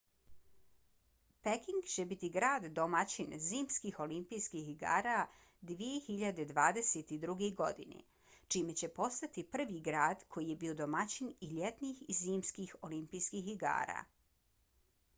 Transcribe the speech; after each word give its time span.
peking 1.47 1.81
će 1.95 2.05
biti 2.13 2.29
grad 2.37 2.63
domaćin 2.79 3.35
zimskih 3.47 3.99
olimpijskih 4.05 4.71
igara 4.71 5.17
2022. 5.73 7.51
godine 7.61 8.01
čime 8.55 8.77
će 8.81 8.89
postati 8.97 9.45
prvi 9.57 9.79
grad 9.89 10.25
koji 10.37 10.49
je 10.53 10.57
bio 10.65 10.77
domaćin 10.83 11.31
i 11.49 11.51
ljetnih 11.55 12.03
i 12.07 12.17
zimskih 12.23 12.75
olimpijskih 12.91 13.53
igara 13.55 14.03